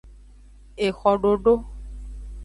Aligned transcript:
Exododo. 0.87 1.53